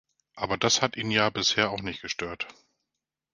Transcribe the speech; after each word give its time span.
Aber 0.33 0.57
das 0.57 0.81
hat 0.81 0.95
ihn 0.97 1.11
ja 1.11 1.29
bisher 1.29 1.69
auch 1.69 1.81
nicht 1.81 2.01
gestört. 2.01 2.47